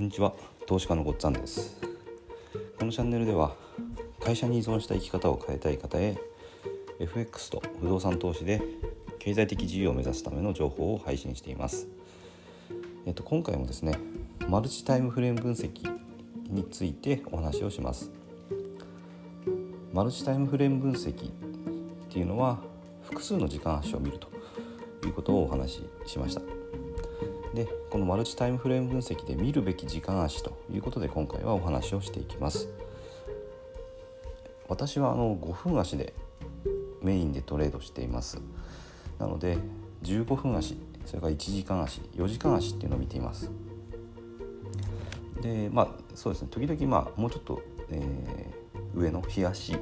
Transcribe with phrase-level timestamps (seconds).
[0.00, 0.32] こんにちは。
[0.66, 1.78] 投資家のごっつぁんです。
[2.78, 3.54] このチャンネルでは
[4.18, 6.16] 会社に依存した生き方を変えたい方へ
[7.00, 8.62] FX と不動産投資で
[9.18, 11.86] 経済的自由を目指すための情報を配信しています。
[13.04, 13.98] えっと今回もですね
[14.48, 15.70] マルチタイムフレーム分析
[16.48, 18.10] についてお話をします。
[19.92, 21.32] マルチタイムフレーム分析っ
[22.08, 22.58] ていうのは
[23.02, 24.30] 複数の時間足を見ると
[25.06, 26.59] いうことをお話ししました。
[27.54, 32.68] でこのマルチタイムフレーム分析で見るべき時間足ということで今回はお話をしていきます。
[34.68, 36.14] 私はあの5分足で
[37.02, 38.40] メインでトレードしています。
[39.18, 39.58] なので
[40.02, 43.50] 15分足それから1時間足4時間足っていうのを見ています。
[45.42, 46.48] でまあそうですね。
[46.52, 49.76] 時々まあもうちょっと、えー、上の日足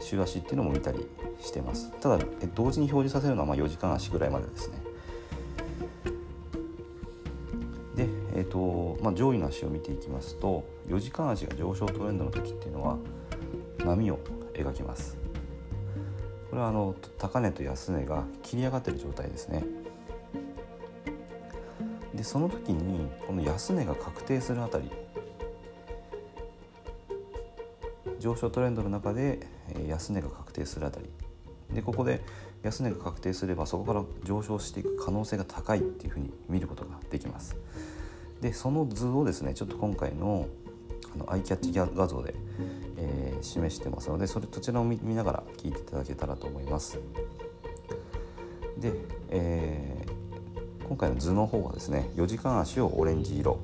[0.00, 1.06] 週足っていうのも見たり
[1.40, 1.92] してます。
[2.00, 2.24] ただ
[2.56, 4.85] 同時に表示させるのはま4時間足ぐらいまでですね。
[8.46, 12.98] ーとまあ、上位の足を見ていきますと4時間足が上昇トレンドの時っていうのは
[13.84, 14.18] 波を
[14.54, 15.16] 描きます。
[16.50, 19.64] これはあの高値と安値が切り上がってる状態ですね。
[22.14, 24.90] でその時にこの安値が確定するあたり
[28.18, 29.40] 上昇トレンドの中で
[29.86, 31.10] 安値が確定するあたり。
[31.72, 32.22] でここで
[32.62, 37.56] 安値が確定すればそこから上昇していく可能性が高いっていうふうに見ることができます。
[38.40, 40.46] でその図をですねちょっと今回の
[41.14, 42.34] あのアイキャッチ画像で、
[42.96, 46.98] えー、示してますのでそれそちらを見ながら聞いていただけたらと思います。
[48.78, 48.92] で、
[49.30, 53.58] えー、今回の図の方はですね4時間足をオレンジ色。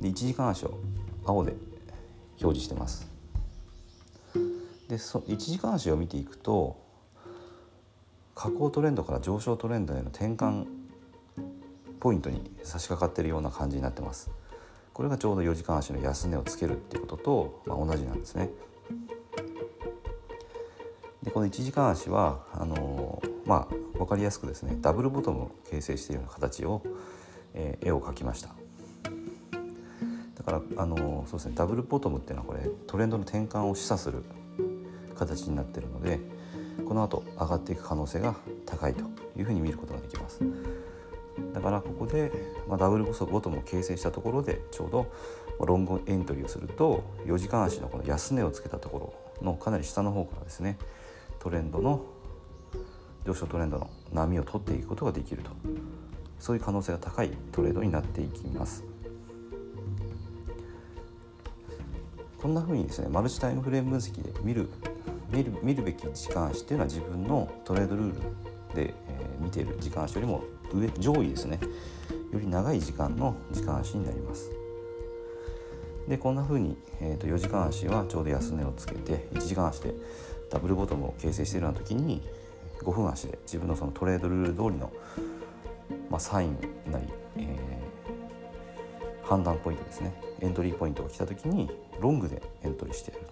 [0.00, 0.78] で1時間足を
[1.24, 1.52] 青で
[2.40, 3.06] 表示してます。
[4.88, 6.82] でそ1時間足を見ていくと
[8.34, 10.66] 下降トレンドから上昇トレンドへの転換
[12.02, 14.28] ポイントに差し掛かっているような感じになってます。
[14.92, 18.50] これがちょうど4時間足の安値をつけるっていうことと、まあ、同じなんですね。
[21.22, 26.82] でこの1時間足はあのー、まあ分かりやすくですねダブルボトムを形成しているような形を、
[27.54, 28.48] えー、絵を描きました。
[30.34, 34.24] だからあのー、そうですねダブルボトムっていうのはこれトレンドの転換を示唆する
[35.14, 36.18] 形になっているので
[36.84, 38.34] この後上がっていく可能性が
[38.66, 39.04] 高いと
[39.38, 40.40] いうふうに見ることができます。
[41.52, 42.32] だからここで、
[42.68, 45.12] まあ、ダブルボトムを形成したところでちょうど
[45.64, 50.78] ロングエントリーをすると4時間足のこの安値をつけたところのかなり下の方からですね
[51.38, 52.04] トレンドの
[53.24, 55.50] 上昇トレンドの波を取っていくことができると。
[56.42, 58.82] そういう可能性が高いトレードになっていきます。
[62.36, 64.68] こんな風にですねマルチタイムフレーム分析で見る
[65.30, 68.20] 見る見るべき時間足っていうのは自分のトレードルール
[68.74, 71.58] で、えー、見ている時間足よりも上上位ですね。
[72.32, 74.50] より長い時間の時間足になります。
[76.08, 79.94] でこんな風に、えーと、4時間足はちょうど安値をつけて1時間足で
[80.50, 82.22] ダブルボトムを形成しているような時に
[82.80, 84.92] 5分足で自分のそのトレードルール通りの、
[86.10, 86.58] まあ、サイン
[86.90, 87.06] なり、
[87.36, 90.12] えー、判断ポイントですね。
[90.40, 93.26] エントリーポイントが来た時にロングでエントリーしてやる。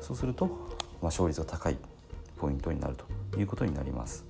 [0.00, 0.46] そうすると
[1.00, 1.76] まあ、勝率が高い
[2.36, 3.04] ポイントになると。
[3.36, 4.24] いうことになります。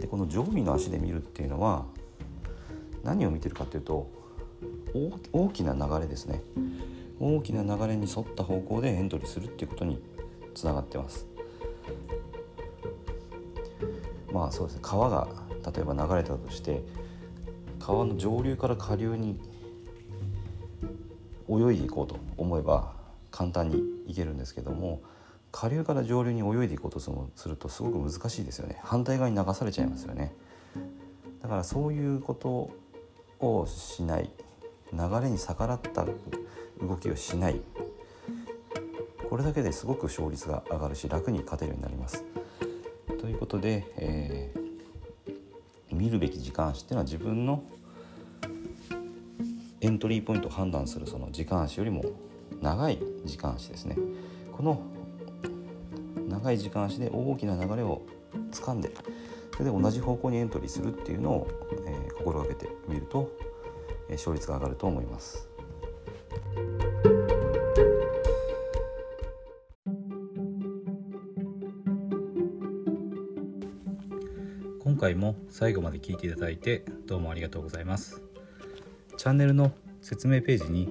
[0.00, 1.86] でこの上位の足で見るっていうのは
[3.04, 4.10] 何を見てるかというと
[5.32, 6.42] 大きな流れですね。
[7.18, 10.02] 大きな流れに沿った方向でエントリーするっていうことに
[10.54, 11.26] つながってます。
[14.32, 14.80] まあそうですね。
[14.82, 15.28] 川が
[15.74, 16.82] 例えば流れたとして
[17.78, 19.38] 川の上流から下流に
[21.48, 22.94] 泳いでいこうと思えば
[23.30, 25.02] 簡単にいけるんですけども
[25.52, 27.10] 下流から上流に泳いでいこうとす
[27.48, 28.78] るとすごく難しいですよね。
[28.82, 30.32] 反対側に流されちゃいますよね。
[31.42, 32.70] だからそういうこと
[33.40, 34.30] をしない。
[34.92, 36.04] 流れに逆らった
[36.80, 37.60] 動きをしない。
[39.28, 42.24] これだけですごく勝率が上がるし楽に勝てるようになります。
[43.20, 47.62] ということで、えー、見るべき時間足っていうのは自分の
[49.80, 52.04] エントリーポイントを判断するその時間足よりも
[52.60, 53.96] 長い時間足ですね。
[54.56, 54.82] この
[56.30, 58.02] 長い時間足で大きな流れを
[58.52, 58.90] 掴んで
[59.52, 61.48] それで同じ方向にエントリーするっていうのを、
[61.86, 63.30] えー、心がけてみると、
[64.08, 65.48] えー、勝率が上がると思います。
[74.82, 78.22] 今回も最後まで聞いていただいてどうもありがとうございます。
[79.16, 80.88] チャンネルの説明ページに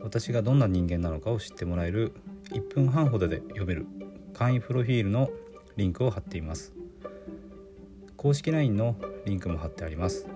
[0.00, 2.14] 私がどんな人間なのかを知ってもらえる
[2.50, 3.86] 1分半ほどで読める
[4.32, 5.30] 簡易プロフィールの
[5.76, 6.72] リンクを貼っています。
[8.16, 10.26] 公式 LINE のリンクも貼ってあります。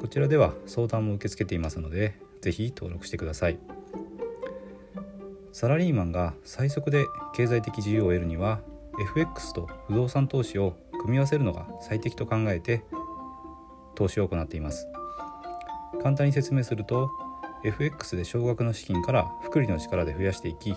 [0.00, 3.58] こちらでは相談も受け付けていますので是非登録してください。
[5.52, 7.04] サラリーマンが最速で
[7.34, 8.60] 経済的自由を得るには
[9.00, 12.84] FX と不動産投資を組み合わせるのが最適と考えて
[13.94, 14.86] 投資を行っています。
[16.02, 17.10] 簡単に説明すると
[17.64, 20.76] FX で少額の資金から複利の力で増やしていき